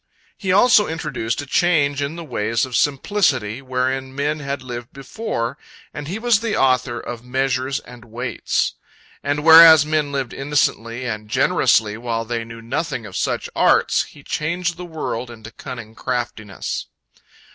[0.35, 5.59] He also introduced a change in the ways of simplicity wherein men had lived before,
[5.93, 8.73] and he was the author of measures and weights.
[9.21, 14.23] And whereas men lived innocently and generously while they knew nothing of such arts, he
[14.23, 16.87] changed the world into cunning craftiness.